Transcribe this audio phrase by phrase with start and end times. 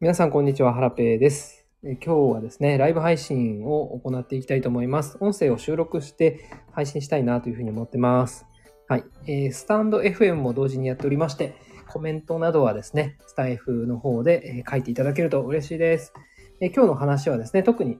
[0.00, 0.72] 皆さん、こんにちは。
[0.74, 1.66] ハラペーです。
[1.82, 5.18] 今日はですね、ライブ配信を行っていきたいと思います。
[5.18, 8.46] 音声を収録して配信したいなというふうに思ってます。
[8.86, 9.04] はい。
[9.26, 11.56] えースタンド FM も同時にやっておりまして、
[11.88, 16.12] コメントなどはですね、スタイフの方でえ書いていただけると嬉しいです。
[16.60, 17.98] えー今日の話はですね、特に、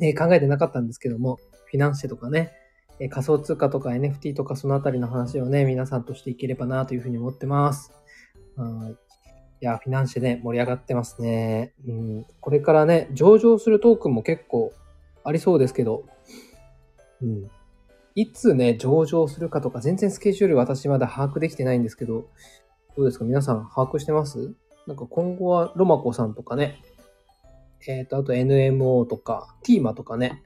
[0.00, 1.36] え考えてなかったんですけども、
[1.66, 2.54] フィナンシェとかね、
[2.98, 7.92] え仮想通貨とか NFT とかそのあたりの話をね、皆さんとしていければなというふうに思ってます。
[8.56, 9.03] はい。
[9.64, 11.72] いや、フィナンシェね、盛り上がってますね。
[11.88, 14.74] うん、これからね、上場するトークンも結構
[15.24, 16.04] ありそうですけど、
[17.22, 17.50] うん。
[18.14, 22.28] いつね、上場するかとか、全然スケジュール私まだ把握できてないんですけど、
[22.94, 23.24] どうですか？
[23.24, 24.52] 皆さん把握してます？
[24.86, 26.82] なんか今後はロマコさんとかね、
[27.88, 30.42] えっ、と、あと NMO とか、ティーマとかね、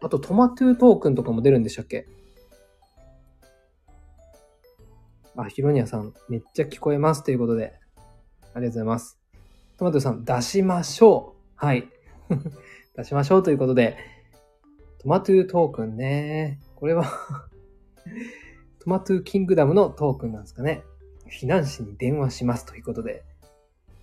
[0.00, 2.06] あとトマトゥートークンとかも出るんでしたっけ？
[5.36, 7.79] あ、ヒロニアさん、めっちゃ聞こえますということで、
[8.60, 9.18] ありがとうございます。
[9.78, 11.40] トマトさん、出しましょう。
[11.56, 11.88] はい。
[12.94, 13.96] 出しましょうということで、
[14.98, 16.60] トマトゥートークンね。
[16.76, 17.04] これは
[18.80, 20.82] トマトゥーキングダムのトークンなんですかね。
[21.26, 23.24] フィナンシェに電話しますということで。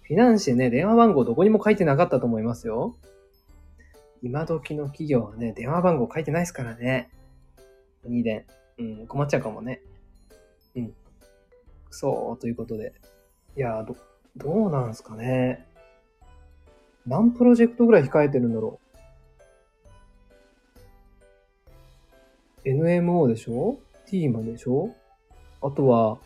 [0.01, 2.95] フィナンシェね、電話番号どこにも書いてなかったと思いますよ。
[4.23, 7.11] 今時の企業はね、電話番号書いてないですからね。
[8.07, 8.47] 2電。
[8.79, 9.83] うん、困っちゃうかもね。
[10.75, 10.95] うん。
[11.91, 12.93] そう、ということで。
[13.55, 13.95] いや、ど、
[14.37, 15.65] どうなんすかね。
[17.05, 18.79] 何プロジェクトぐらい控えてるんだろ
[22.63, 22.69] う。
[22.69, 24.93] NMO でしょ ?TMA でしょ？
[25.61, 26.17] あとは、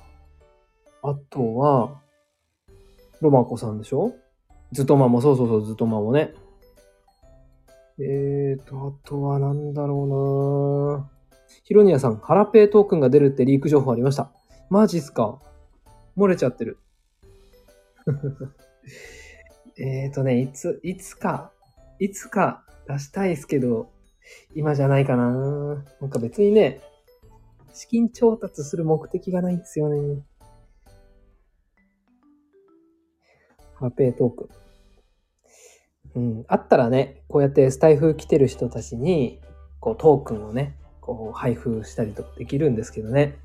[1.03, 2.02] あとは、
[3.22, 4.14] ロマコさんでしょ？
[4.72, 6.34] ズトマも、そうそうそう、ズトマもね。
[8.00, 11.09] えーと、あとはなんだろうな
[11.64, 14.31] ヒロニアさん、ハラペートークンが出るってリーク情報ありました。
[14.70, 15.40] マジっすか？
[16.18, 16.80] 漏れちゃってる。
[19.78, 21.52] えーとね、いつ、いつか、
[22.00, 23.90] いつか出したいですけど、
[24.56, 26.81] 今じゃないかななんか別にね、
[27.74, 30.24] 資金調達する目的がないんですよね。
[33.75, 34.50] ハペートーク。
[36.16, 36.46] うん。
[36.47, 39.40] あったらね、こうやってスタイフ来てる人たちに、
[39.80, 43.38] こうトークンをね、こう配布したりとかできるんですけどね。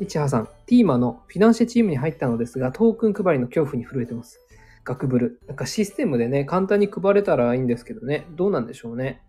[0.00, 4.40] いちはさん、ティーマのフィナンシェチームに入ったのですが、トークン配りの恐怖に震えてます。
[4.84, 5.40] ガクブル。
[5.46, 8.26] なんかシステムでね、簡単に配れたらいいんですけどね。
[8.30, 9.22] どうなんでしょうね。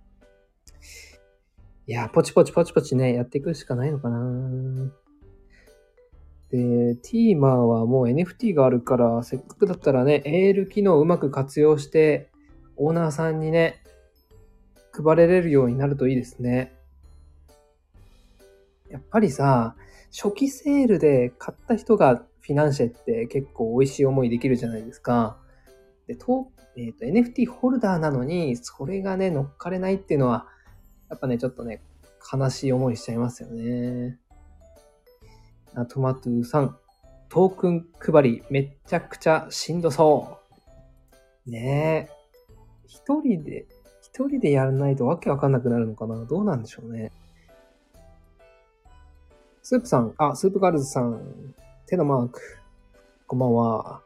[1.85, 4.89] いや、ポチポチポチポチね、やっていくしかないのかな
[6.49, 12.31] で、ティーマーはもう NFT があるから、せっかくだったらね、AL 機能をうまく活用して、
[12.77, 13.83] オーナーさんにね、
[14.93, 16.73] 配れれるようになるといいですね。
[18.89, 19.75] やっぱりさ、
[20.13, 25.37] 初期セールで買った人がフィナンシェって結構美味しい思いできるじゃないですか。
[26.07, 30.45] で、と、えっ、と、NFT ホルダーなのに、それがね、乗っかれないっていうのは、
[31.09, 31.81] やっぱね、ちょっとね、
[32.31, 34.19] 悲しい思いしちゃいますよね。
[35.73, 36.77] あトマトゥーさん、
[37.29, 40.37] トークン配りめっちゃくちゃしんどそ
[41.47, 41.49] う。
[41.49, 42.13] ねえ。
[42.85, 43.65] 一人で、
[44.01, 47.11] 一人でやらないとわけわかんなくなるのかなどうなんでしょうね。
[49.65, 51.55] スープさん、あ、スープガールズさん、
[51.87, 52.41] 手のマーク。
[53.25, 54.01] こんばんは。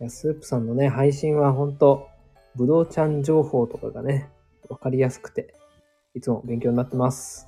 [0.00, 2.08] いや、スープさんのね、配信はほんと、
[2.56, 4.28] ぶどうちゃん情報とかがね、
[4.68, 5.54] わかりやすくて、
[6.14, 7.46] いつも勉強になってます。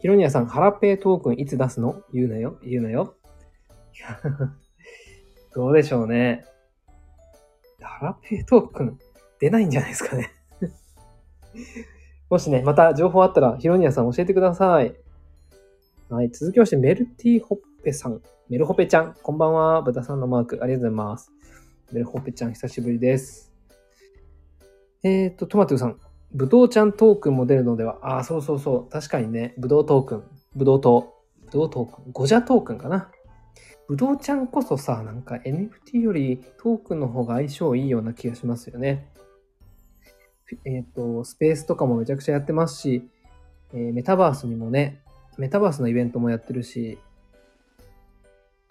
[0.00, 2.00] ヒロニアさん、ハラペートークンいつ出すの？
[2.14, 3.14] 言うなよ、言うなよ。
[5.54, 6.46] どうでしょうね。
[7.82, 8.98] ハラペートークン
[9.38, 10.30] 出ないんじゃないですかね。
[12.30, 15.03] もしね、また情報あったら、ヒロニアさん教えてください。
[16.14, 18.22] はい、続きまして、メルティホッペさん。
[18.48, 19.82] メルホペちゃん、こんばんは。
[19.82, 21.32] 豚さんのマーク、ありがとうございます。
[21.90, 23.52] メルホペちゃん、久しぶりです。
[25.02, 25.98] えーと、トマトゥさん。
[26.30, 28.88] ブドウちゃんトークンも出るのではああ、そうそうそう。
[28.90, 29.54] 確かにね。
[29.58, 30.24] ブドウトークン。
[30.54, 31.14] ブドウ糖。
[31.46, 32.12] ブドウトークン。
[32.12, 33.10] ゴジャトークンかな。
[33.88, 39.10] ブドウちゃんこそさ、なんか NFT よりトークンの方が相性いいような気がしますよね。
[40.64, 43.10] えっ、と、スペースとかもめちゃくちゃやってますし、
[43.72, 45.00] えーメタバースにもね、
[45.38, 46.98] メタバースのイベントもやってるし、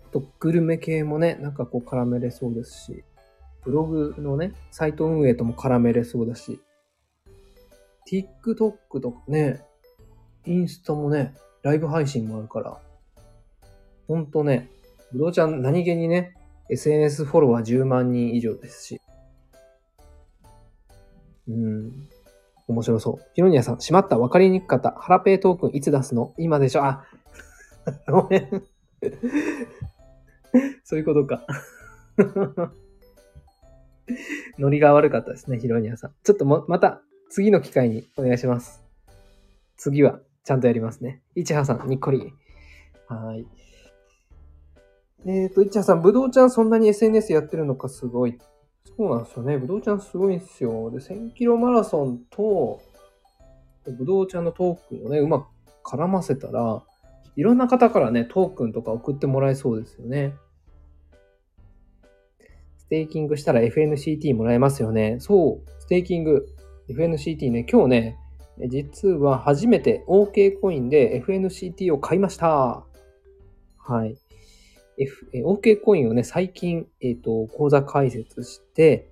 [0.05, 3.03] あとグルメ系もね、なんかこう絡めれそうですし、
[3.63, 6.61] ブログのね、サイト運営とも絡めれそうだし、
[8.09, 9.61] TikTok とかね、
[10.45, 12.79] インスタもね、ライブ配信もあるから、
[14.07, 14.69] ほんとね、
[15.11, 16.35] ブドウちゃん何気にね、
[16.69, 19.01] SNS フォロワー10万人以上ですし、
[21.47, 22.07] うん、
[22.67, 23.25] 面白そう。
[23.33, 24.91] ヒロニアさん、しまった、わかりにくかった。
[24.91, 26.33] ハラペートークンいつ出すの？
[26.37, 26.83] 今でしょ？
[26.83, 27.05] あ、
[28.07, 28.63] ごめん。
[30.83, 31.45] そういうことか。
[34.59, 36.11] ノリが悪かったですね、ヒロニアさん。
[36.23, 38.83] ちょっとも、また、次の機会にお願いします。
[39.77, 41.21] 次は、ちゃんとやりますね。
[41.35, 42.33] いちはさん、にっこり。
[43.07, 43.47] はい。
[45.25, 48.37] えっ、ー、と、いちはさん、ぶどうちゃんそんなに SNS やってるのかすごい。
[48.85, 49.57] そうなんですよね。
[49.57, 50.91] ぶどうちゃんすごいんですよ。
[50.91, 52.81] で、1000キロマラソンと、
[53.97, 55.47] ぶどうちゃんのトークンをね、うまく
[55.83, 56.83] 絡ませたら、
[57.35, 60.35] いろんな方からね、トークンとか送ってもらえそうですよね。
[62.77, 65.17] ステーキングしたら FNCT もらえますよね。
[65.19, 66.45] そう、ステーキング、
[66.89, 68.17] FNCT ね、今日ね、
[68.67, 72.85] 実は初めて OK コインで FNCT を買いました。
[73.79, 74.15] はい。
[74.97, 79.09] F、OK コインをね、最近、えっ、ー、と、口座開設して、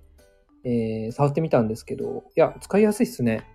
[0.64, 3.48] えー、触ってみたんですけど、いや、使いやすいっすね。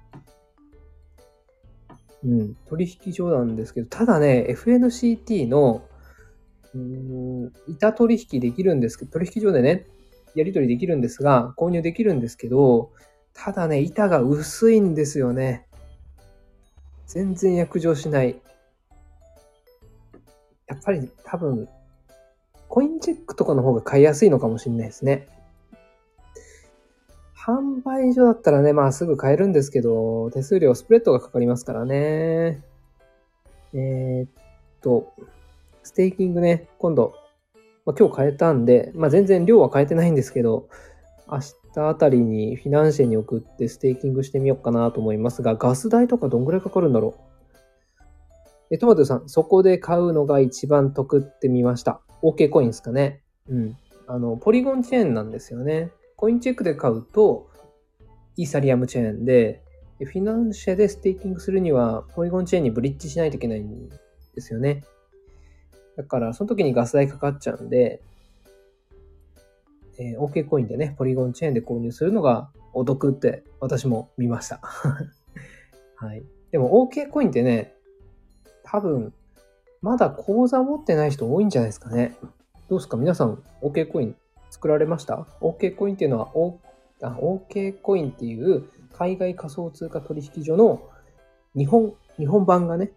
[2.24, 5.86] うん、取引所なんですけど、ただね、FNCT の、
[6.74, 9.86] うん、板取引できるんですけど、取引所でね、
[10.34, 12.90] やり取りできるんですが、購入できるんですけど、
[13.32, 15.66] ただね、板が薄いんですよね。
[17.06, 18.40] 全然約定しない。
[20.66, 21.68] やっぱり多分、
[22.76, 25.28] コインチェックとかの方が買いやすいのかもしれないですね。
[27.34, 32.62] 販売所だったらね、まあすぐ買えるんですけど、手数料、スプレッドがかかりますからね。
[33.72, 34.30] えー、っ
[34.82, 35.10] と、
[35.84, 37.14] ステーキングね、今度、
[37.86, 40.68] まあ、今日変えたんで、まあ全然量は買えてないんですけど、
[41.32, 41.38] 明
[41.74, 47.14] 日あたりにフィナンシェに送ってステーキングしてみようかなと思いますが、ガス代とかどんぐらいかかるんだろ
[48.70, 48.74] う？
[48.74, 52.02] え、トマトさん、そこで買うのが一番得ってみました。
[52.26, 53.22] OK コインですかね。
[53.48, 53.76] うん。
[54.08, 55.90] あの、ポリゴンチェーンなんですよね。
[56.16, 57.48] コインチェックで買うと、
[58.36, 59.62] イーサリアムチェーンで、
[59.98, 64.82] フィナンシェでステーキングするには、ポリゴンチェーンにブリッジしないといけないんですよね。
[65.96, 68.02] だから、その時にガス代かかっちゃうんで、
[69.98, 74.60] えー、OK コインでね、ポリゴンチェーンで購入するのがお得って私も見ました。
[75.96, 76.22] はい。
[76.50, 77.74] でも OK コインってね、
[78.62, 79.14] 多分、
[79.86, 82.16] まだ口座持ってない人多いんじゃないですかね。
[82.68, 82.96] どうですか？
[82.96, 84.16] 皆さん OK コイン
[84.50, 86.58] 作られました ?OK コインっていうのは、o、
[87.00, 90.82] OK コインっていう海外仮想通貨取引所の
[91.54, 92.90] 日本、日本版がね、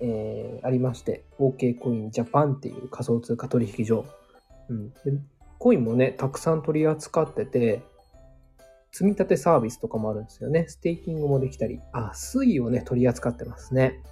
[0.00, 4.04] えー、ありまして、OK コインジャパンっていう仮想通貨取引所。
[4.68, 4.96] うん、で
[5.58, 7.80] コインもね、たくさん取り扱ってて、
[8.92, 10.66] 積み立てサービスとかもあるんですよね。
[10.68, 14.02] ステーキングもできたり、あ、水位をね、取り扱ってますね。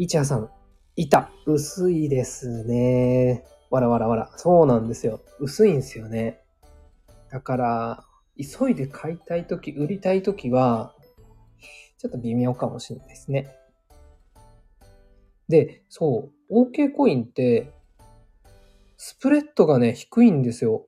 [0.00, 0.48] いちはさん、
[0.96, 3.44] 板、薄いですね。
[3.68, 4.32] わらわらわら。
[4.38, 5.20] そうなんですよ。
[5.38, 6.40] 薄いんですよね。
[7.30, 8.04] だから、
[8.38, 10.94] 急いで買いたいとき、売りたいときは、
[11.98, 13.54] ちょっと微妙かもしれないですね。
[15.50, 17.70] で、そう、OK コインって、
[18.96, 20.86] スプレッドがね、低いんですよ。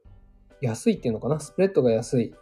[0.63, 1.39] 安いっていうのかな？
[1.39, 2.35] スプレッドが安い。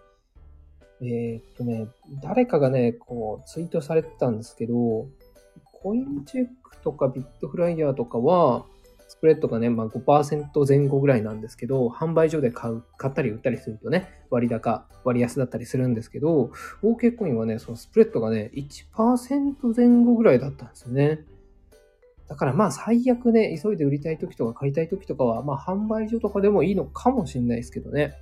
[1.02, 1.88] えー、っとね、
[2.22, 5.08] 誰かがね、こう、ツイートされてたんですけど、
[5.82, 8.66] コインチェックとかビットフライヤーとかは、
[9.08, 21.24] スプレッドがね、まあ5%前後ぐらいなんですけど、販売所で買う、買ったり売ったりするとね、割高、割安だったりするんですけど、OK コインはね、そのスプレッドがね、1%前後ぐらいだったんですよね。
[22.28, 28.14] だからまあ最悪ね、急いで売りたい時とか買いたい時とかは、まあ販売所とかでもいいのかもしれないですけどね。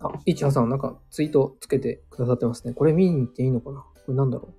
[0.00, 2.74] あ、いちはさんなんかツイートつけてくださってますね。
[2.74, 3.84] これ見に行っていいのかな？
[4.06, 4.54] これなんだろう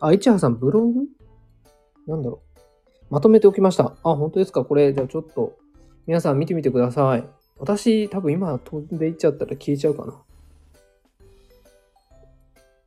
[0.00, 1.00] あ、いちはさんブログ？
[2.06, 2.42] なんだろ
[3.10, 3.14] う。
[3.14, 3.96] まとめておきました。
[4.02, 4.64] あ、本当ですか？
[4.64, 5.56] これ、じゃあちょっと、
[6.06, 7.24] 皆さん見てみてください。
[7.58, 10.22] 私、多分今飛んでいっちゃったら消えちゃうかな。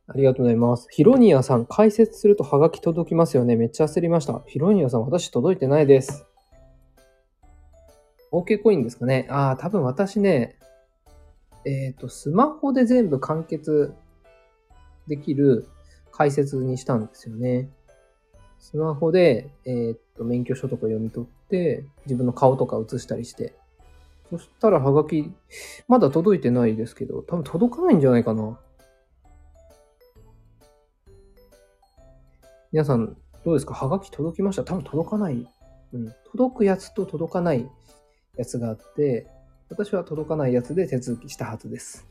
[0.06, 0.86] ありがとうございます。
[0.90, 3.56] ヒロニアさん、解説するとハガキ届きますよね。
[3.56, 4.42] めっちゃ焦りました。
[4.46, 6.26] ヒロニアさん、私届いてないです。
[8.32, 9.26] OK コインですかね？
[9.30, 10.58] ああ、多分私ね、
[11.64, 13.94] えっ、ー、と、スマホで全部完結
[15.10, 15.66] できる
[16.12, 17.68] 解説にしたんですよね。
[18.60, 23.54] スマホで、えー、っと、免許証とか読み取って、自分の顔とか写したりして。
[24.30, 25.32] そしたら、はがき、
[25.88, 28.58] まだ届いてないですけど、多分届かないんじゃないかな。
[32.70, 33.74] 皆さん、どうですか？
[33.74, 34.62] はがき届きました？
[34.62, 35.48] 多分届かない。
[35.92, 36.14] うん。
[36.30, 37.68] 届くやつと届かない
[38.36, 39.26] やつがあって、
[39.70, 42.06] 私は届かないやつで手続きしたはずです。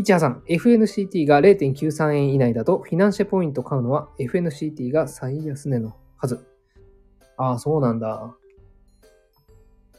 [0.00, 6.42] いちはさん、FNCT が0.93円以内だと、フィナンシェポイント買うのは FNCT が最安値のはず。
[7.36, 8.34] ああ、そうなんだ。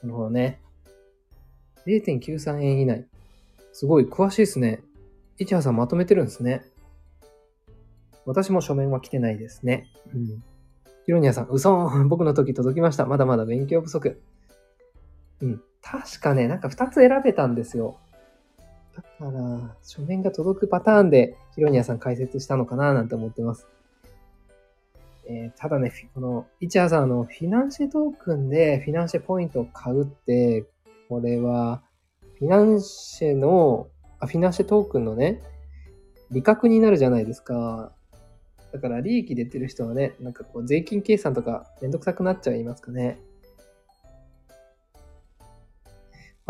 [0.01, 0.59] なるほどね。
[1.85, 3.05] 0.93円以内。
[3.73, 4.81] すごい詳しいですね。
[5.37, 6.63] いちはさんまとめてるんですね。
[8.25, 9.85] 私も書面は来てないですね。
[10.15, 10.43] うん。
[11.05, 13.05] ヒロニアさん、嘘 僕の時届きました。
[13.05, 14.19] まだまだ勉強不足。
[15.41, 15.61] うん。
[15.83, 17.99] 確かね、なんか2つ選べたんですよ。
[18.95, 23.67] だから、書面が届くパターンでヒロニアさん解説したのかななんて思ってます。
[25.27, 30.65] えー、ただね、この、イチャーさん、の、フィナンシェトークンでフィナンシェポイントを買うって、
[31.07, 31.81] これは、
[32.39, 33.87] フィナンシェの、
[34.19, 35.41] あ、フィナンシェトークンのね、
[36.31, 37.93] 利確になるじゃないですか。
[38.71, 43.19] だから利益出てる人はね、なんかこう税金計算とかめんどくさくなっちゃいますかね。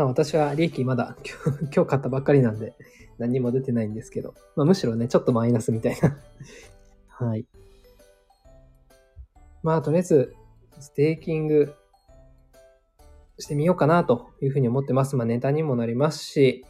[0.02, 1.16] まあ私は利益まだ
[1.46, 2.74] 今日今日買ったばっかりなんで
[3.20, 6.18] 何も出てないんですけど、まあむしろね、ちょっとマイナスみたいな
[7.08, 7.46] はい。
[9.62, 10.36] まあとりあえず、
[10.80, 11.76] ステーキング
[13.38, 15.16] してみようかなというふうに思ってます。
[15.16, 16.66] まあネタにもなりますし、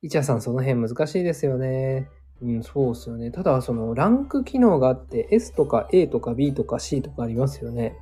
[0.00, 2.08] イチャさんその辺難しいですよね。
[2.40, 3.30] うん、そうっすよね。
[3.30, 7.98] ただ、そのランク機能があって S とか A とか B とか C とかありますよね。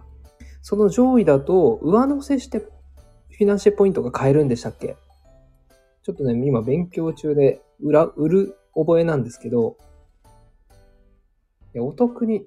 [0.61, 2.65] その上位だと上乗せして
[3.33, 4.97] フィナンシェポイントが買えるんでしたっけ？
[6.03, 9.77] ちょっとね、今勉強中でうら、うろ覚えなんですけど、
[11.75, 12.47] いやお得に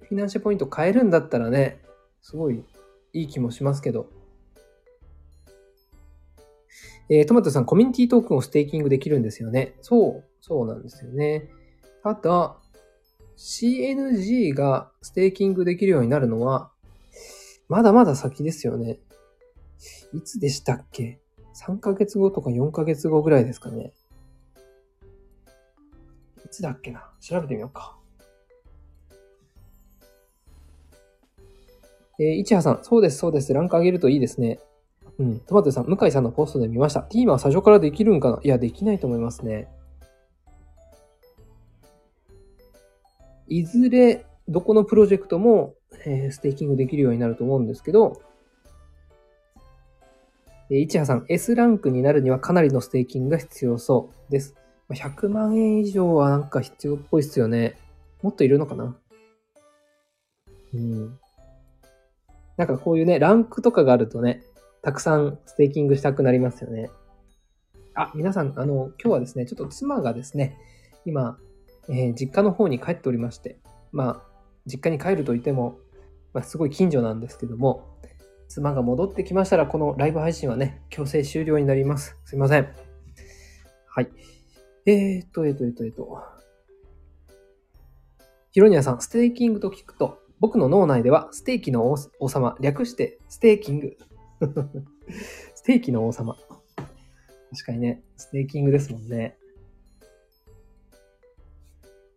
[0.00, 1.80] フィナンシェポイント買えるんだったらね、
[2.20, 2.64] すごい
[3.12, 4.08] いい気もしますけど。
[7.08, 9.76] えー、トマトさん、コミュニティトークンをステーキングできるんですよね。
[9.80, 11.48] そう、そうなんですよね。
[12.02, 12.56] ただ、
[13.36, 16.72] CNG がステーキングできるようになるのは、
[17.68, 18.98] まだまだ先ですよね。
[20.12, 21.20] いつでしたっけ
[21.54, 23.92] ?3 ヶ月後とか4ヶ月後ぐらいですかね。
[26.44, 27.10] いつだっけな？
[27.20, 27.96] 調べてみようか。
[32.18, 33.52] えー、市葉さん、そうです、そうです。
[33.52, 34.58] ランク上げるといいですね。
[35.18, 35.40] うん。
[35.40, 37.02] トマトさん、向井さんのポストで見ました。
[37.02, 38.40] ティーマは最初からできるんかな？
[38.42, 39.68] いや、できないと思いますね。
[43.48, 45.74] いずれ、どこのプロジェクトも、
[46.06, 48.20] えー、ステーキングできるようになると思うんですけど、
[50.70, 54.54] えー、市葉さん、S ランクになるにはかなりのステーキングが必要そうです。
[54.90, 57.76] 100万円以上はなんか必要っぽいっすよね。
[58.22, 58.96] もっといるのかな？
[60.74, 61.18] うん。
[62.56, 64.42] なんかこういうね、ランクとかがあるとね、
[64.82, 66.90] たくさんステーキングしたくなりますよね。
[67.94, 70.56] あ、皆さん、あの、今日はですね、ちょっと妻がですね、
[71.04, 71.38] 今、
[71.88, 73.58] えー、実家の方に帰っておりまして、
[73.92, 74.22] まあ、
[74.66, 75.78] 実家に帰るといっても、
[76.34, 77.95] まあ、すごい近所なんですけども、
[78.48, 82.16] 妻が戻ってきましたら、このライブ配信はね、強制終了になります。
[82.24, 82.68] すいません。
[83.88, 84.10] はい。
[84.86, 86.18] えー、っと、えー、っと、えー、っと、えー、っと。
[88.52, 93.96] ヒロニアさん、ステーキングと聞くと、僕の脳内ではステーキの王様、略してステーキング。
[95.54, 96.36] ステーキの王様。
[97.50, 99.36] 確かにね、ステーキングですもんね。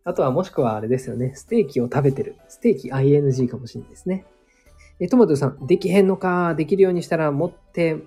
[0.04, 1.34] あとはもしくはあれですよね。
[1.36, 2.36] ステーキを食べてる。
[2.48, 4.26] ステーキ ING かもしれないですね。
[5.00, 6.56] え、トマトさん、できへんのか。
[6.56, 7.98] できるようにしたら持って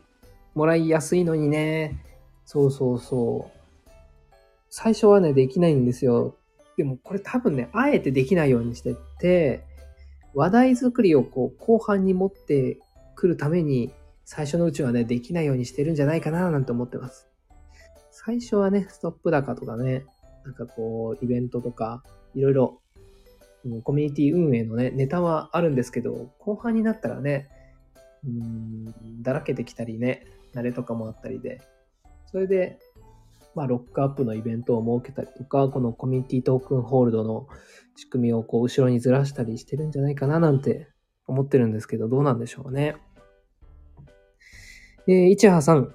[0.55, 2.05] もらいやすいのにね。
[2.45, 3.91] そうそうそう。
[4.69, 6.37] 最初はね、できないんですよ。
[6.77, 9.65] でもこれ多分ね、あえてできないようにしてって、
[10.35, 12.79] 話題作りをこう後半に持って
[13.15, 13.93] くるために
[14.25, 17.29] 最初のうちはね、できないようにしてるんじゃないかななんて思ってます。
[18.11, 20.05] 最初はね、ストップ高とかね、
[20.45, 22.03] なんかこう、イベントとか、
[22.35, 22.82] いろいろ、
[23.83, 27.49] コミュニティ運営のね、ネタはあるんですけど、後半になったらね、
[28.25, 31.61] うん、だらけてきたりね、慣れとかもあったりで、
[32.27, 32.79] それで、
[33.55, 37.47] まあ、ロックアップのイベントを設けたりとか、このコミュニティトークンホールドの
[37.97, 40.89] 仕組みをこう後ろにずらしたりしてるんじゃないかななんて
[41.27, 42.97] 思ってるんですけど、どうなんでしょうね。
[45.07, 45.93] えー、いちはさん、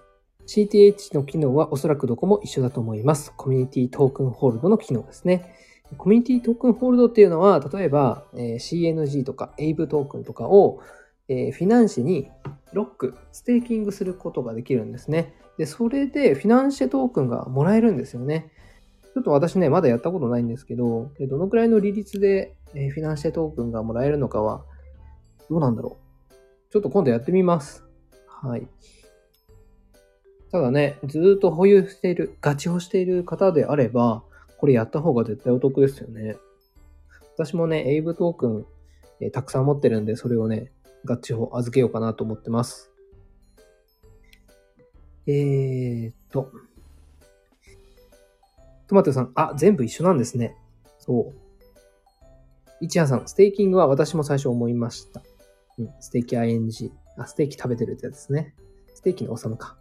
[0.48, 3.34] CTH の機能はおそらくどこも一緒だと思います。
[3.36, 5.56] コミュニティトークンホールドの機能ですね。
[5.98, 10.82] コミュニティトークンホールドっていうのは、例えば、えー、CNG とか AVE トークンとかを、
[11.30, 12.30] えー、フィナンシェに
[12.74, 15.34] ロック、ステーキングすることができるんですね。
[15.58, 18.52] で、それでフィナンシェトークンがもらえるんですよね。
[19.14, 24.64] ちょっと私ね、まだやったことないんですけど、どのくらいの利率で、えフィナンシェトークンがもらえるのかは、
[25.50, 25.98] どうなんだろ
[26.30, 26.34] う。
[26.72, 27.84] ちょっと今度やってみます。
[28.28, 28.68] はい。
[30.52, 34.24] ただね、ずっと保有している、ガチ保している方であれば、
[34.58, 36.38] これやった方が絶対お得ですよね。
[37.36, 38.66] 私もね、エイブトークン、
[39.20, 40.72] えたくさん持ってるんで、それをね、
[41.06, 42.92] ガッチ保預けようかなと思ってます。
[45.28, 46.52] えーっと、
[48.88, 50.56] トマトさん、あ、全部一緒なんですね。
[51.00, 51.48] そう。
[52.80, 55.22] 一夜さん、ステーキングは私も最初思いました。
[55.78, 56.92] うん、ステーキ ING。
[57.18, 58.56] あ、ステーキ食べてるってやつですね。
[58.94, 59.78] ステーキの王様か。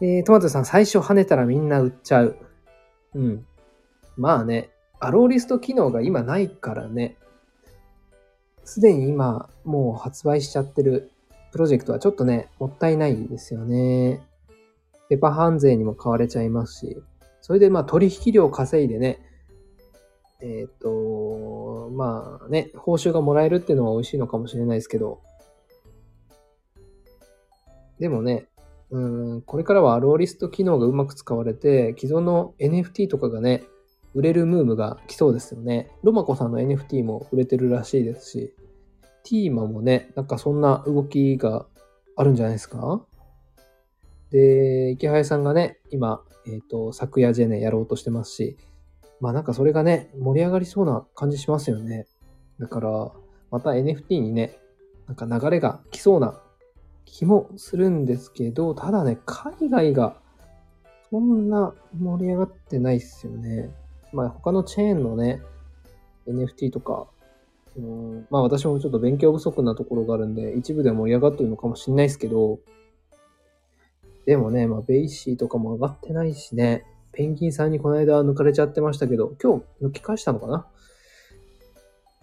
[0.00, 2.36] えー、トマトさん、最初跳ねたらみんな売っちゃう。
[3.14, 3.46] うん。
[4.16, 7.16] まあね、アローリスト機能が今ないからね。
[8.64, 11.10] すでに今もう発売しちゃってる
[11.52, 14.20] プロジェクトはちょっとね、もったいないですよね。
[15.08, 17.02] ペパハン税にも買われちゃいますし、
[17.40, 19.20] それでまあ取引量稼いでね、
[20.40, 25.20] えっ、と、まあね、報酬がもらえるっていうのは美味しいのかもしれないですけど、
[27.98, 28.46] でもね、
[28.90, 29.00] う
[29.36, 33.64] ん、これからはアローリスト機能がうまく使われて、既存の NFT とかがね、
[34.16, 35.90] 売れるムームが来そうですよね。
[36.02, 38.54] ロマコさんの NFT も売れてるらしいですし、
[39.24, 41.66] ティーマもね、なんかそんな動きが
[42.16, 43.04] あるんじゃないですか？
[44.30, 48.56] で、池原さんがね、今、えっ、ー、と、昨夜ジェネやろうとしてますし、
[49.20, 52.06] まあなんかそれがね、盛り上がりそうな感じしますよね。
[52.58, 53.12] だから、
[53.50, 54.58] また NFT にね、
[55.06, 56.40] なんか流れが来そうな
[57.04, 60.16] 気もするんですけど、ただね、海外が
[61.10, 63.70] そんな盛り上がってないっすよね。
[64.16, 65.42] まあ他のチェーンのね、
[66.26, 67.06] NFT とか、
[67.76, 72.58] うん、まあ私もちょっと勉強不足なところがあるんで、一部で盛り上がってるのかもしれないですけど、
[74.24, 80.66] でもね、まあベイシーとかも上がってないしね、ペンギンさんにこの間抜かれちゃってましたけど、今日抜き返したのかな？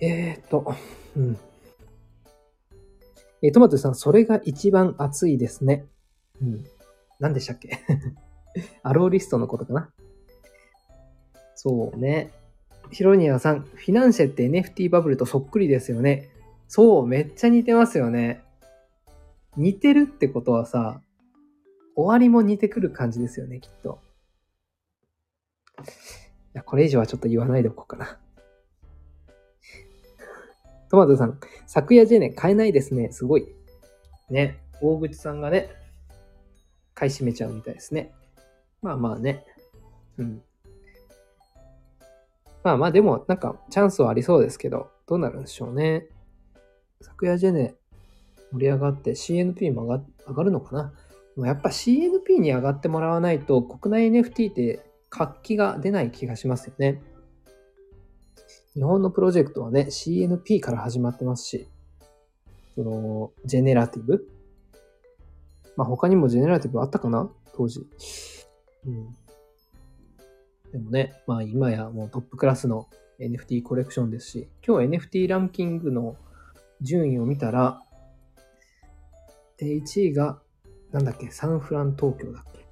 [0.02, 0.74] えー、っと、
[1.16, 1.38] うん。
[3.44, 5.86] えトマトさん、それが一番熱いですね。
[6.42, 6.66] うん。
[7.20, 7.80] 何でしたっけ？
[8.82, 9.94] アローリストのことかな？
[11.64, 12.30] そうね。
[12.92, 16.28] ヒロニアさん、フィナンシェって NFT バブルとそっくりですよね。
[16.68, 18.44] そう、めっちゃ似てますよね。
[19.56, 21.00] 似てるってことはさ、
[21.96, 24.02] 終わりも似てくる感じですよね、きっと。
[25.80, 25.84] い
[26.56, 28.20] や、これ以上はちょっと言わないでおこうかな。
[30.92, 33.10] トマトさん、昨夜ジェネ買えないですね。
[33.14, 33.48] すごい。
[34.30, 34.60] ね。
[34.82, 35.70] 大口さんがね、
[36.94, 38.12] 買い占めちゃうみたいですね。
[38.82, 39.46] まあまあね。
[40.18, 40.44] うん。
[42.64, 46.08] まあまあでも、なんかチャンスはありそうですけど、どうなるんでしょうね。
[47.02, 47.76] 昨夜ジェネ
[48.54, 50.94] 盛り上がって CNP も上が上がるのかな
[51.46, 57.02] やっぱ CNP に上がってもらわないと国内 NFT って活気が出ない気がしますよね。
[58.76, 61.68] 日本のプロジェクトはね、CNP から始まってますし、
[62.76, 64.28] その、ジェネラティブ？
[65.76, 67.30] まあ他にもジェネラティブあったかな？
[67.56, 67.86] 当時。
[68.88, 69.16] うん。
[70.74, 76.18] でもね、まあ今やもうトップクラスの NFT コレクションですし、今日 NFT ランキングの
[76.82, 77.80] 順位を見たら、
[79.62, 80.42] 1位が、
[80.92, 82.66] なんだっけ、サンフラン東京だっけ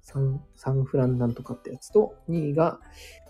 [0.00, 2.80] サン、サンフランなんとかってやつと、2位が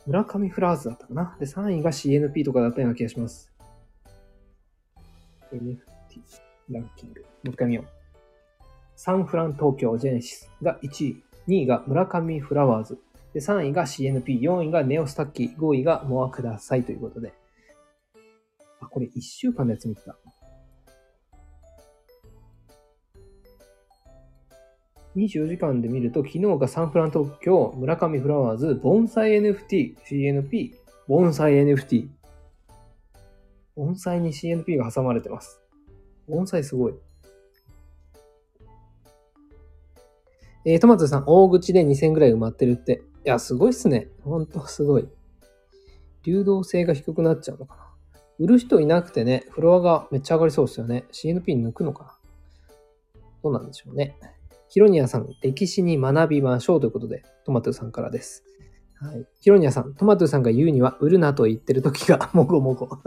[0.07, 1.37] 村上フラーズだったかな。
[1.41, 3.53] で、3位が CNP とかだったような気がします。
[5.53, 5.81] NFT
[6.71, 7.21] ランキング。
[7.21, 7.85] もう一回見よう。
[8.95, 11.25] サンフラン東京ジェネシスが1位。
[11.49, 12.99] 2位が村上フラワーズ。
[13.35, 14.41] で、3位が CNP。
[14.41, 15.57] 4位がネオスタッキー。
[15.57, 17.35] 5位がモアくださいということで。
[18.81, 20.17] あ、これ1週間のやつ見てた。
[25.17, 30.75] 24時間で見ると、昨日がサンフラン東京、村上フラワーズ、盆栽 NFT、CNP、
[31.09, 32.09] 盆栽 NFT。
[33.75, 35.61] 盆栽に CNP が挟まれてます。
[36.29, 36.95] 盆栽すごい。
[40.65, 43.03] えー、トマトさん、大口で2000ぐらい埋まってるって。
[43.25, 44.09] いや、すごいっすね。
[44.23, 45.09] ほんとすごい。
[46.25, 47.85] 流動性が低くなっちゃうのかな。
[48.39, 51.05] 売る人いなくてね、フロアがめっちゃ上がりそうですよね。
[51.11, 52.15] CNP 抜くのかな。
[53.43, 54.17] どうなんでしょうね。
[54.69, 58.45] ヒロニアさん、歴史に学びましょうということで、トマトさんからです。
[59.01, 59.27] はい。
[59.41, 62.87] ヒロニアさん、トマトさんが言うには、売るなと言ってる時が、 もごもご。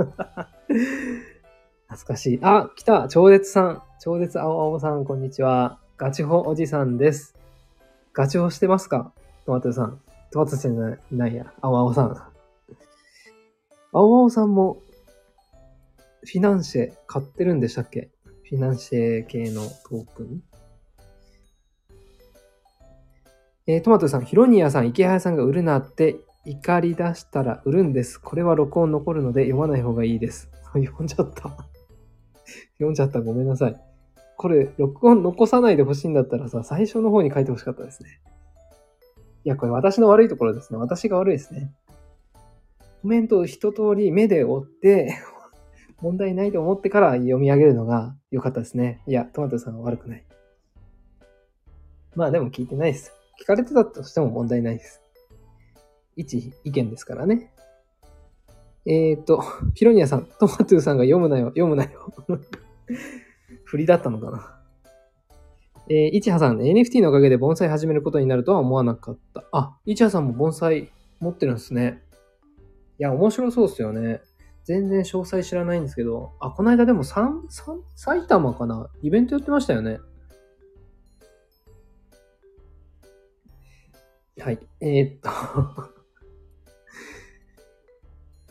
[1.90, 2.40] 懐かしい。
[2.42, 3.84] あ、来た超絶さん。
[4.00, 5.80] 超絶青青さん、こんにちは。
[5.98, 7.36] ガチホおじさんです。
[8.14, 9.14] ガチホしてますか？
[9.46, 10.02] トマトさん。
[10.32, 11.54] トマトさんじゃないや。
[11.62, 12.16] 青青さん。
[13.94, 14.82] 青青さんも、
[16.26, 18.10] フィナンシェ買ってるんでしたっけ？
[18.44, 20.44] フィナンシェ系のトークン
[23.70, 28.18] えー、トマトさん、ヒロニアさん、池原さんが売るなって怒り出したら売るんです。
[28.18, 30.50] これは録音残るので読まない方がいいです。
[30.74, 31.58] 読んじゃった。
[32.76, 33.22] 読んじゃった。
[33.22, 33.82] ごめんなさい。
[34.38, 38.22] これ、録音残さないでほしいんだったらさ、最初の方に書いてほしかったですね。
[39.48, 40.78] いや、これ私の悪いところですね。
[40.78, 41.72] 私が悪いですね。
[43.02, 45.16] コメントを一通り目で追って
[46.02, 49.02] 問題ないと思ってから読み上げるのが良かったですね。
[49.08, 50.26] いや、トマトさんは悪くない。
[52.14, 53.14] まあでも聞いてないです。
[53.42, 55.02] 聞かれてたとしても問題ないです。
[56.18, 57.54] 一意見ですからね。
[58.86, 59.42] えっ、と、
[59.76, 62.14] ヒロニアさん、トマトゥさんが読むなよ、読むなよ。
[63.64, 64.57] 振りだったのかな。
[65.90, 69.46] えー、いちはさん、NFT のおかげで盆栽始めることになるとは思わなかった。
[69.54, 72.04] あ、いちはさんも盆栽持ってるんですね。
[73.00, 74.20] いや、面白そうっすよね。
[74.66, 78.90] 全然詳細知らないんですけど、あ、この間でも三三埼玉かな？
[79.02, 80.00] イベントやってましたよね。
[84.40, 84.60] はい。
[84.82, 85.30] えー、っと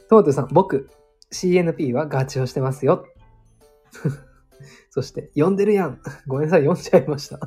[0.09, 0.89] トマトさん、僕、
[1.31, 3.05] CNP はガチをしてますよ。
[4.97, 6.01] そして、読んでるやん。
[6.27, 7.39] ごめんなさい、読んじゃいました。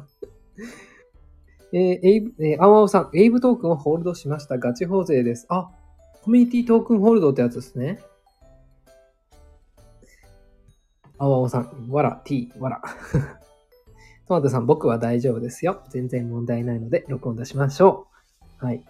[1.74, 4.60] えー、エイブ、えー、青青さん、エイブトークンをホールドしました。
[4.60, 5.48] ガチ法税です。
[5.50, 5.72] あ、
[6.22, 8.00] コミュニティトークンホールドってやつですね。
[11.18, 12.84] 青青さん、わら、t、わら。
[14.28, 15.82] トマトさん、僕は大丈夫ですよ。
[15.90, 18.06] 全然問題ないので、録音出しましょ
[18.62, 18.64] う。
[18.64, 18.86] はい。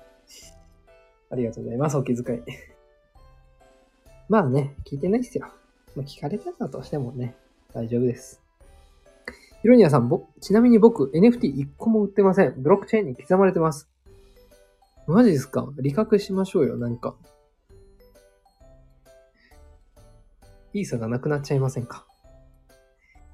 [1.29, 1.95] ありがとうございます。
[1.95, 2.41] お気遣い。
[4.27, 5.47] まあね、聞いてないっすよ。
[5.95, 7.37] ま、聞かれてたとしてもね、
[7.73, 8.48] 大丈夫です。
[9.61, 12.53] ヒロニアさん、ぼ、ちなみに僕、NFT1 個も売ってません。
[12.57, 13.89] ブロックチェーンに刻まれてます。
[15.05, 15.67] マジですか？
[15.79, 17.15] 理覚しましょうよ、なんか。
[20.71, 22.05] イーサがなくなっちゃいませんか？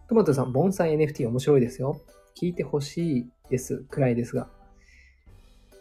[0.09, 2.01] トマトさん、盆栽 NFT 面白いですよ。
[2.35, 4.47] 聞いてほしいです、くらいですが。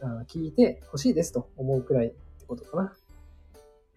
[0.02, 2.92] あ聞いてほしいですと思うくらいってことかな。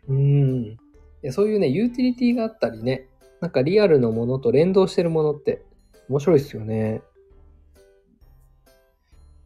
[0.08, 0.64] うーん。
[0.64, 0.78] い
[1.24, 3.10] や、そういうね、ユーティリティがあったりね、
[3.42, 5.62] なんかリアルのものと連動してるものって
[6.10, 7.02] 面白いですよね。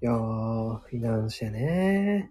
[0.02, 2.30] いやー、フィナンシェね。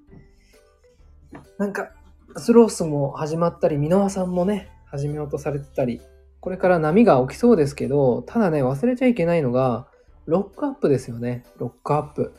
[1.58, 1.90] なんか、
[2.36, 6.00] スロースも始まったり、箕輪さんもね、始めようとされてたり、
[6.40, 9.88] これから波が起きそうですけど、ただね、忘れちゃいけないのが、
[10.26, 11.44] ロックアップですよね。
[11.58, 12.32] ロックアップ。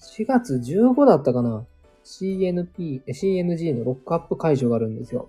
[0.00, 1.64] 4月15だったかな
[2.04, 5.28] ?CNP、CNG のロックアップ解除があるんですよ。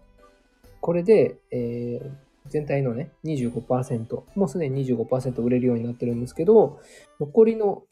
[0.82, 6.80] これで、えー全体のね、25%、もうすでに25%売れるようになってるんですけど、
[7.20, 7.84] 残りの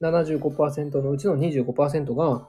[0.00, 2.48] 75%のうちの25%が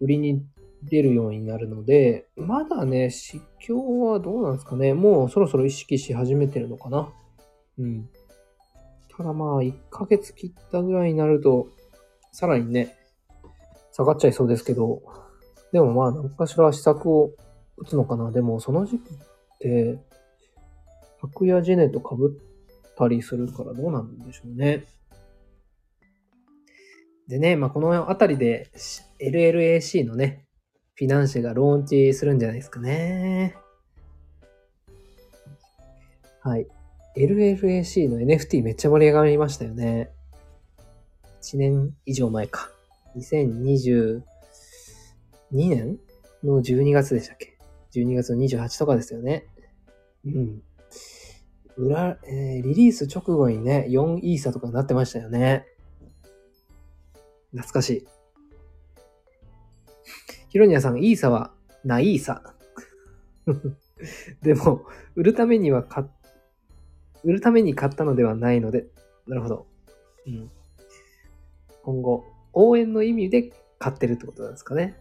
[0.00, 0.44] 売りに
[0.82, 4.94] 出るようになるので、まだね、市況はどうなんですかね。
[4.94, 7.12] もうそろそろ意識し始めてるのかな。
[7.78, 8.08] うん。
[9.16, 11.68] ただまあ、1ヶ月切ったぐらいになると、
[12.32, 12.96] さらにね、
[13.92, 15.02] 下がっちゃいそうですけど、
[15.72, 17.32] でもまあ、何かしら施策を
[17.76, 18.30] 打つのかな。
[18.30, 19.16] でも、その時期っ
[19.58, 19.98] て、
[21.20, 22.28] 白やジェネと被っ
[22.96, 24.84] たりするからどうなんでしょうね。
[27.28, 28.70] でね、まあ、このあたりで
[29.20, 30.46] LLAC のね、
[30.94, 33.54] フィナンシェがローンチするんじゃないですかね。
[36.40, 36.66] はい。
[37.16, 40.10] LLAC の NFT めっちゃ盛り上がりましたよね。
[41.42, 42.70] 1年以上前か。
[43.16, 44.22] 2022
[45.52, 45.98] 年
[46.44, 47.58] の12月でしたっけ
[47.92, 49.46] ?12 月の28とかですよね。
[50.24, 50.62] うん。
[51.78, 55.64] 裏、えーリリース直後にね、4イーサとかになってましたよね。
[57.52, 58.06] 懐かしい。
[60.48, 61.52] ヒロニアさん、イーサは、
[61.84, 62.54] ナイーサ。
[64.42, 66.04] でも、売るためには買、
[67.22, 68.88] 売るために買ったのではないので、
[69.26, 69.66] なるほど。
[70.26, 70.50] うん。
[71.84, 74.98] 今後、応援の意味で買ってるってことなんですかね。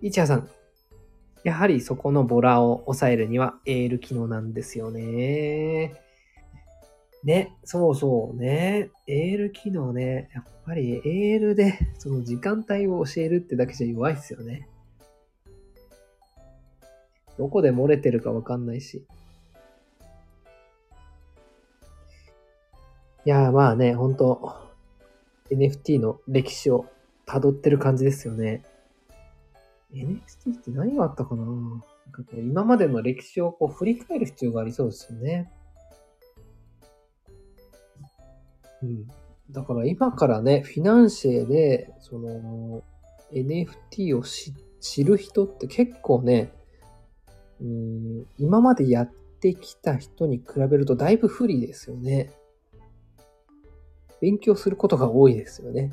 [0.00, 0.48] イチハさん、
[1.48, 5.94] やはりそこのボラを抑えるにはエール機能なんですよね。
[7.24, 8.90] ね、そうそうね。
[9.06, 10.28] エール機能ね。
[10.34, 14.68] やっぱりエールでその時間帯を教えるってだけじゃ弱いですよね。
[17.38, 19.06] どこで漏れてるかわかんないし。
[23.24, 24.54] いやまあね、ほんと
[25.50, 26.84] NFT の歴史を
[27.26, 28.64] 辿ってる感じですよね。
[29.92, 31.44] NFT って何があったかな？
[31.44, 31.80] なん
[32.12, 35.50] かこう今までの歴史をこう振り返る必要がありそうですよね。
[38.82, 39.08] うん。
[39.50, 42.82] だから今からね、フィナンシェで、その、
[43.32, 46.52] NFT を知知る人って結構ね、
[47.60, 52.30] うん、今までやってきた人に比べるとだいぶ不利ですよね。
[54.20, 55.92] 勉強することが多いですよね。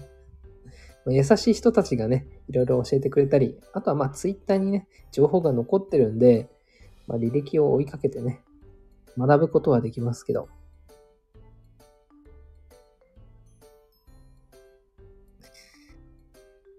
[1.08, 6.50] 優しい人たちがね、いろいろ教えてくれたり、あとはまあツイッターにね、情報が残ってるんで、
[7.08, 8.42] まあ履歴を追いかけてね、
[9.18, 10.50] 学ぶことはできますけど。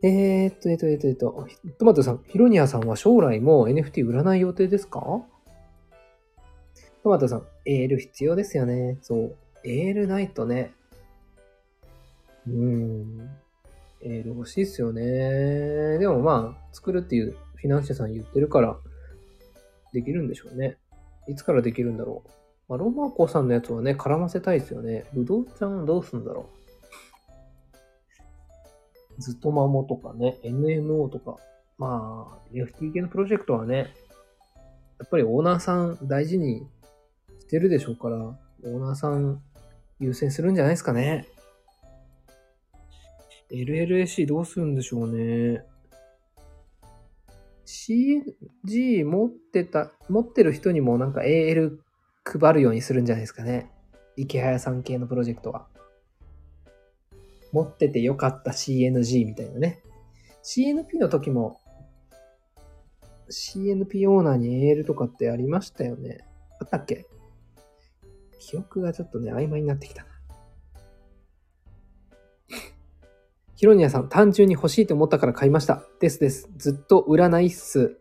[0.02, 1.46] えーっと、えっと、えっと、えっと、
[1.78, 5.00] トマトさん、ヒロニアさんは将来も NFT 売らない予定ですか？
[7.02, 8.98] トマトさん、エール必要ですよね。
[9.02, 9.36] そう。
[9.64, 10.74] エールないとね。
[12.46, 13.30] うん。
[14.06, 15.98] エール欲しいっすよね。
[15.98, 18.78] でもまあ、作るっていうフィナンシェさん言ってるから、
[19.92, 20.76] できるんでしょうね。
[21.26, 22.30] いつからできるんだろう。
[22.68, 25.04] まあ、ロマコさんのやつはね、絡ませたいですよね。
[25.12, 26.48] ぶどうちゃんどうすんだろ
[29.18, 29.22] う。
[29.22, 31.36] ずっとマモとかね、NMO とか。
[31.78, 33.92] まあ、FT 系のプロジェクトはね、
[34.98, 36.66] やっぱりオーナーさん大事に
[37.40, 39.42] してるでしょうから、オーナーさん
[39.98, 41.26] 優先するんじゃないですかね。
[43.50, 45.62] LLAC どうするんでしょうね。
[47.64, 51.80] CG 持ってた、持ってる人にもなんか AL
[52.24, 53.70] 配るようにするんじゃないですかね。
[54.16, 55.68] 池早さん系のプロジェクトは。
[57.52, 59.82] 持っててよかった CNG みたいなね。
[60.44, 61.60] CNP の時も
[63.30, 66.18] CNP オーナーに AL とかってありましたよね。
[66.60, 67.06] あったっけ？
[68.38, 70.08] 記憶がちょっとね、曖昧になってきたな。
[73.56, 75.82] ヒロニアさん、単純に欲しいと思ったから買いました。
[75.98, 76.50] ですです。
[76.58, 77.96] ずっと売らないっす。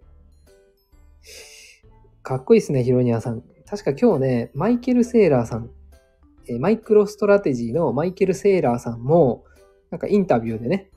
[2.24, 3.42] かっこいいっすね、ヒロニアさん。
[3.66, 5.70] 確か今日ね、マイケル・セーラーさん、
[6.50, 9.46] えマイクロストラテジーのマイケル・セーラーさんも、
[9.92, 10.92] なんかインタビューでね、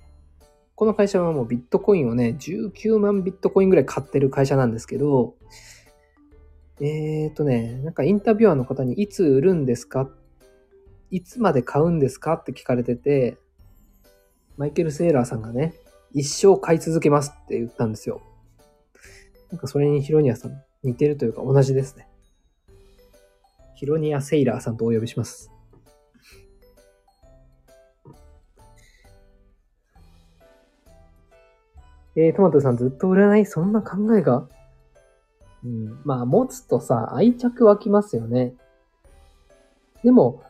[0.74, 5.36] この会社はもうビットコインをね、19万ビットコインぐらい買ってる会社なんですけど、
[6.80, 10.10] えーとね、なんかインタビュアーの方にいつ売るんですか？
[11.12, 12.32] いつまで買うんですか？
[12.32, 13.38] って聞かれてて、
[14.58, 15.72] マイケル・セーラーさんがね、
[16.12, 18.20] 一生買い続けますって言ったんですよ。
[19.50, 22.08] なんかそれにヒロニアさん似てるというか同じですね。
[23.76, 25.50] ヒロニア・セイラーさんとお呼びします。
[32.16, 34.48] えー、トマトさんずっと売らないそんな考えが？
[35.64, 36.00] うん。
[36.04, 38.54] まあ、持つとさ、愛着湧きますよね。
[40.02, 40.42] でも、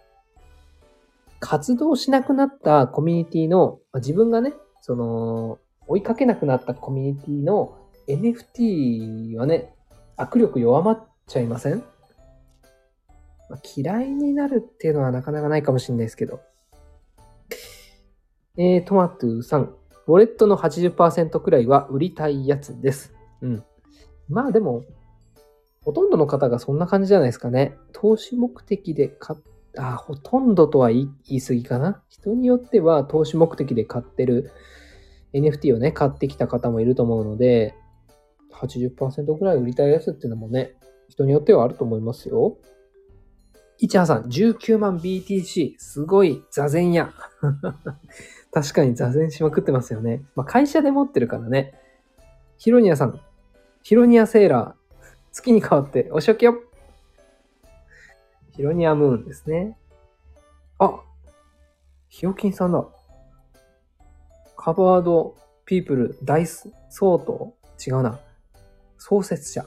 [1.41, 9.75] 活動しなくなったコミュニティの、自分がね、その、追いかけなくなったコミュニティの NFT はね、
[10.17, 11.85] 握力弱まっちゃいません、
[13.49, 16.41] まあ、嫌いになるっていうのはなかなかないかもしれないですけど。
[18.57, 19.75] えー、トマトゥさん。
[20.07, 23.15] ウォレットの80%くらいは売りたいやつです。
[23.43, 23.65] うん。
[24.29, 24.85] まあでも、
[25.85, 27.77] ほとんどの方がそんな感じじゃないですかね。
[27.93, 29.41] 投資目的で買っ
[29.79, 32.03] あ、ほとんどとは言い過ぎかな。
[32.09, 34.51] 人によっては投資目的で買ってる
[35.33, 37.75] NFT をね、買ってきた方もいると思うので、
[38.53, 40.75] 80%ぐらい売りたいやつっていうのもね、
[41.09, 42.59] 人によってはあると思いますよ。
[43.79, 47.13] いちはさん、19万 BTC、すごい座禅や。
[48.51, 50.25] 確かに座禅しまくってますよね。
[50.35, 51.75] まあ、会社で持ってるからね。
[52.57, 53.21] ヒロニアさん、
[53.85, 56.61] ヒロニアセーラー、月に変わってお仕置きよ。
[58.59, 59.79] ヒロニアムーンですね。
[60.81, 61.01] あ、
[62.09, 62.85] ヒヨキンさんだ。
[64.57, 67.55] カバードピープル大相当
[67.87, 68.19] 違うな。
[68.97, 69.65] 創設者。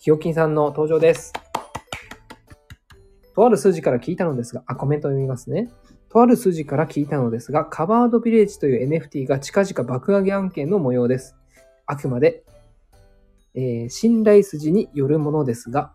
[0.00, 1.32] ヒヨキンさんの登場です。
[3.36, 5.70] とある数字から聞いたのですが、あ、コメント読みますね。
[6.08, 11.36] とある数字から聞いたのですが、カバードビレッジという NFT が近々爆上げ案件の模様です。
[11.86, 12.42] あくまで、
[13.54, 15.92] えー、信頼筋によるものですが、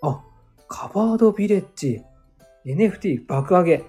[0.00, 0.22] あ、
[0.68, 2.02] カバードビレッジ、
[2.66, 3.84] NFT 爆上げ。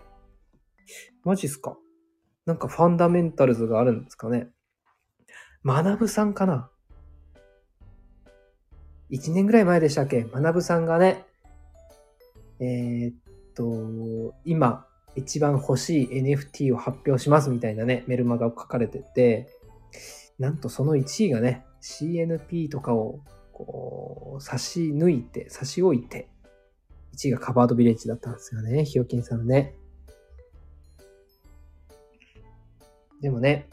[1.26, 1.78] マジっすか？
[2.46, 4.48] なんかファンダメンタルズがあるんですかね？
[5.66, 6.72] 学さんかな
[9.12, 10.24] ?1 年ぐらい前でしたっけ？
[10.24, 11.26] 学さんがね、
[12.60, 13.16] えー、っ
[13.56, 19.50] と、今、一番欲しい NFT を発表しますみたいなね、メルマガを書かれてて、
[20.38, 23.20] なんとその1位がね、CNP とかを
[23.52, 26.30] こう差し抜いて、差し置いて、
[27.20, 28.86] 1位がカバードビレッジだったんですよね。
[28.86, 29.76] ひよきんさんね。
[33.22, 33.68] でもね、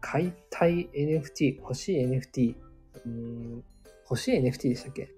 [0.00, 2.54] 買いたい NFT、欲しい NFT、
[3.04, 3.64] うん
[4.08, 5.10] 欲しい NFT でしたっけ？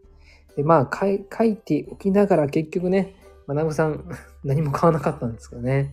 [0.56, 1.06] で、まあ書
[1.44, 3.14] い、ておきながら結局ね、
[3.46, 4.08] まなぶさん
[4.42, 5.92] 何も買わなかったんですけどね。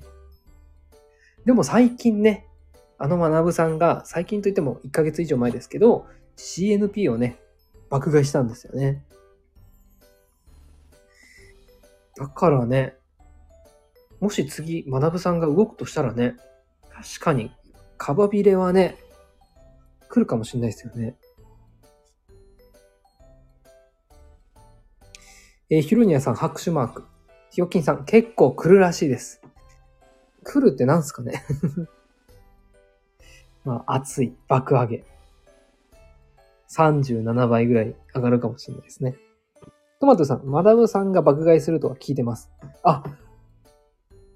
[1.43, 2.47] でも最近ね、
[2.97, 6.05] あのまなぶさんが、最近といっても1ヶ月以上前ですけど、
[6.37, 7.39] CNP をね、
[7.89, 9.03] 爆買いしたんですよね。
[12.17, 12.95] だからね、
[14.19, 16.35] もし次、学さんが動くとしたらね、
[16.89, 17.51] 確かに、
[17.97, 18.97] カバビレはね、
[20.09, 21.15] 来るかもしれないですよね。
[25.69, 27.05] えー、ヒロニアさん、拍手マーク。
[27.51, 29.41] ヒヨキンさん、結構来るらしいです。
[30.43, 31.43] 来るって何すかね
[33.63, 35.05] まあ、熱い、爆上げ。
[36.69, 39.17] 37倍ぐらい上がるかもしれないですね。
[39.99, 42.51] トマトさん、マダムさんが爆買いするとは聞いてます。
[42.83, 43.03] あ、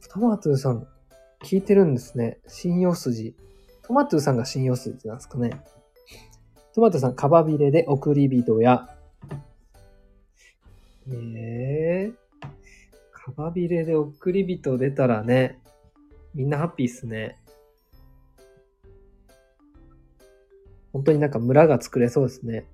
[0.10, 0.88] トマトさん、
[1.44, 2.40] 聞いてるんですね。
[2.48, 3.36] 信用筋。
[3.84, 5.62] トマトさんが信用筋なんですかね。
[6.74, 8.88] トマトさん、カバビレで送り人や、
[11.08, 12.14] ええー、
[13.12, 15.62] カバビレで送り人出たらね、
[16.34, 17.38] みんなハッピーっすね。
[20.92, 22.66] 本当になんか村が作れそうですね。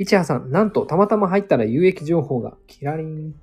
[0.00, 3.34] いちはさん、なんとたまたま入ったら有益情報がキラリン。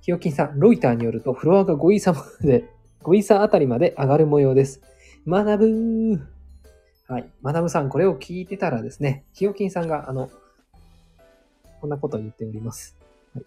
[0.00, 2.64] ひよきんさん、ロイターによるとフロアが5位差まで、
[3.02, 4.80] 5位差あたりまで上がる模様です。
[5.28, 6.20] 学ぶー。
[7.08, 7.30] はい。
[7.44, 10.30] 学ぶさん、これを聞いてたらですね、ひよきんさんが、あの、
[11.82, 12.96] こんなこと言っております。
[13.34, 13.44] はい、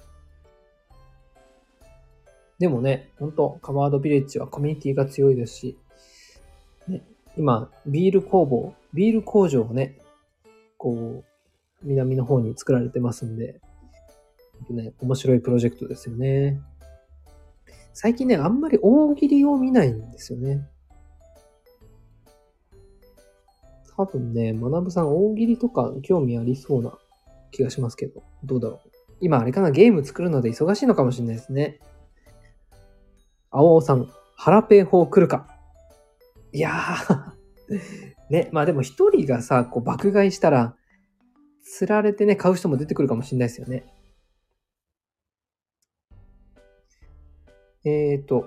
[2.60, 5.80] でもね、ほんと、カバードビレッジはコミュニティが強いですし、
[6.88, 7.02] ね、
[7.38, 9.97] 今、ビール工房、ビール工場をね、
[10.78, 11.33] こう、
[11.84, 13.62] 南の方に作られてますんで、
[14.69, 16.62] ね、面白いプロジェクトですよね。
[17.93, 20.67] 最近ね、あんまり大喜利を見ないんですよね。
[23.96, 26.98] 多分ね、学さん大喜利とか興味ありそうな
[27.52, 28.89] 気がしますけど、どうだろう。
[29.22, 31.80] 今あれかな、ゲーム作るので忙しいのかもしれないですね。
[33.52, 35.48] 青尾さん、ハラペー法来るか。
[36.52, 37.34] いやー
[38.30, 40.76] ね、まあでも一人がさ、こう爆買いしたら、
[41.63, 43.86] 釣られてね、買う人も出てくるかもしれないですよね。
[47.86, 48.45] えーと、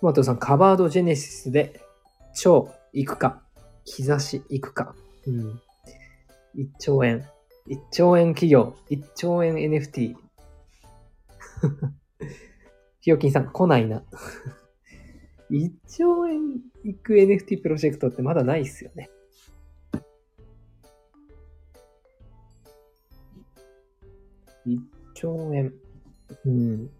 [0.00, 1.80] トマトさん、カバードジェネシスで、
[2.34, 3.42] 超行くか、
[3.84, 4.94] 兆し行くか。
[5.26, 5.60] うん。
[6.56, 7.26] 1兆円。
[7.68, 8.76] 1兆円企業。
[8.90, 10.14] 1兆円 NFT。
[13.00, 14.04] ひよきんさん、来ないな。
[15.50, 19.10] 1兆円いく NFT プロジェクトってまだないっすよね。
[24.66, 24.80] 1
[25.14, 25.72] 兆円。
[26.44, 26.90] うん。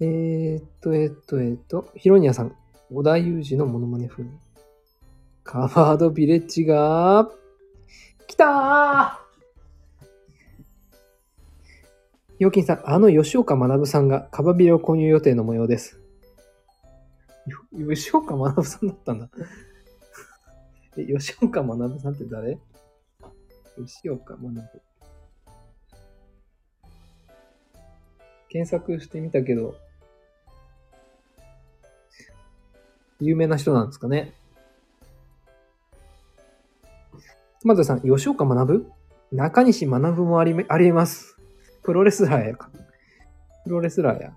[0.00, 2.56] えー、っと、えー、っと、えー、っと、ヒロニアさん、
[2.90, 4.30] 小田裕二のモノマネ風に。
[5.44, 7.30] カバードビレッジが、
[8.26, 9.30] 来たー
[12.38, 16.00] ひよきんさん、あの吉岡学さんがカバビレを購入予定の模様です。
[17.90, 19.28] 吉岡学さんだったんだ。
[20.96, 22.58] え、吉岡学さんって誰？
[23.76, 24.82] 吉岡学。
[28.48, 29.76] 検索してみたけど、
[33.20, 34.32] 有名な人なんですかね？
[37.62, 38.90] トマトさん、吉岡学？
[39.30, 41.36] 中西学もありあります。
[41.84, 42.70] プロレスラーやか。
[43.62, 44.32] プロレスラーや。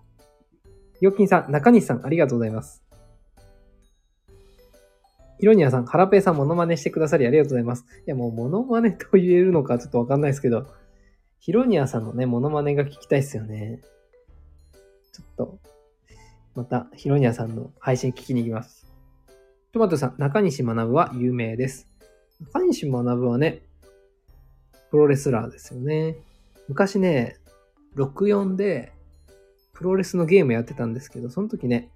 [1.02, 2.83] よきんさん、中西さん、ありがとうございます。
[5.44, 7.86] ヒロニアさん、ハラペイさん、モノマネしてくださりありがとうございます。
[8.08, 10.68] いや、もう、モノマネと言えるのかちょっとわかんないですけど、
[11.38, 13.82] ヒロニアさんのね、モノマネが聞きたいですよね。
[15.12, 15.60] ちょっと、
[16.56, 18.88] また、ヒロニアさんの配信聞きに行きます。
[19.74, 21.90] トマトさん、中西学は有名です。
[22.40, 23.64] 中西学はね、
[24.92, 26.16] プロレスラーですよね。
[26.70, 27.36] 昔ね、
[27.98, 28.94] 64で
[29.74, 31.90] プロレスのゲームやってたんですけど、その時ね、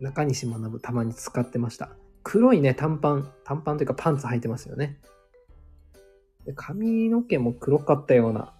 [0.00, 1.96] 中西学たまに使ってました。
[2.22, 4.98] 黒いね、短パン、短パンというかパンツ履いてますよね。
[6.44, 8.52] で髪の毛も黒かったような、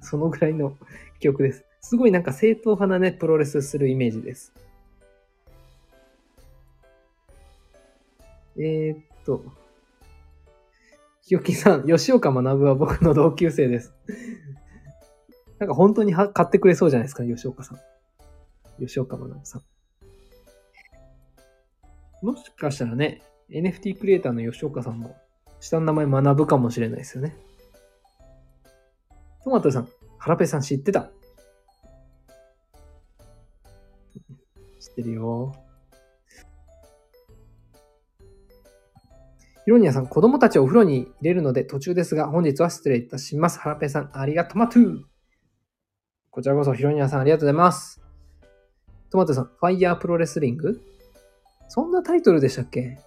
[0.00, 0.76] そのぐらいの
[1.20, 1.64] 記憶です。
[1.80, 4.52] すごいなんか正統派なね、プロレスするイメージです。
[8.56, 9.44] えー、っと、
[11.22, 13.94] ひよきさん、吉岡学は僕の同級生です。
[15.58, 17.78] なんか本当には買ってくれそうじゃないですか、吉岡さん。
[18.80, 19.62] 吉岡学さん。
[22.22, 25.16] もしかしたらね、NFT クリエイターの吉岡さんも、
[25.60, 27.36] 下の名前学ぶかもしれないですよね。
[29.44, 31.10] トマトさん、ハラペさん知ってた？
[34.80, 35.54] 知ってるよ。
[39.64, 43.58] ヒロニアさん、子供たちをお風呂に入れるので途中ですが、本日は失礼いたします。
[43.58, 45.02] ハラペさん、ありがとうまトゥ
[46.30, 48.00] こちらこそヒロニアさん、ありがとうございます。
[49.10, 50.80] トマトさん、ファイヤープロレスリング？
[51.68, 52.98] そんなタイトルでしたっけ？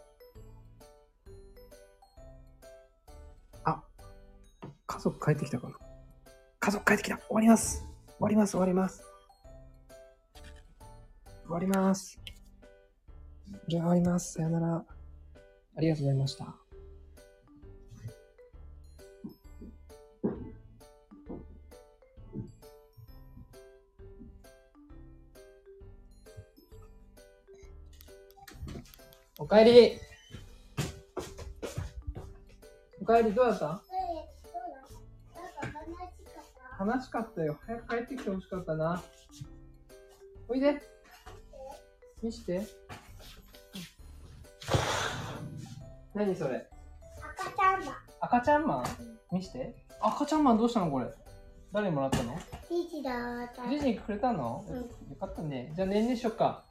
[3.63, 3.84] あ、
[4.88, 5.75] 家族帰ってきたかな
[6.60, 9.04] 家族帰ってきた終わります終わります終わります
[11.44, 12.19] 終わります
[13.67, 14.33] じゃあ終わります。
[14.33, 14.86] さよなら。
[15.75, 16.61] ありがとうございました。
[29.42, 30.00] おかえり。
[33.02, 33.81] おかえりどうだった？
[36.85, 37.58] 悲しかったよ。
[37.65, 39.02] 早く帰ってきてほしかったな。
[40.48, 40.79] おいで。
[42.21, 42.62] 見して。
[46.13, 46.67] 何それ？
[47.39, 48.00] 赤ちゃんだ。
[48.19, 48.85] 赤ちゃんマン？
[49.31, 49.75] 見して。
[50.00, 51.08] 赤ちゃんマンどうしたのこれ？
[51.73, 52.37] 誰にもらったの？
[52.69, 53.12] リチだ。
[53.67, 54.83] ジにくれたの、うんよ
[55.19, 55.73] かったね。
[55.75, 56.63] じゃあ年齢しよっか。